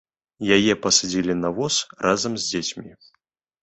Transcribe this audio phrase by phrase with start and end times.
[0.55, 2.91] Яе пасадзілі на воз разам з дзецьмі.